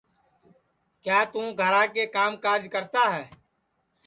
[1.03, 3.23] کیا توں گھرا کے کام کاج کرتا ہے